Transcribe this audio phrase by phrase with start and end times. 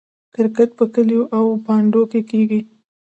[0.33, 2.61] کرکټ په کلیو او بانډو کې کیږي.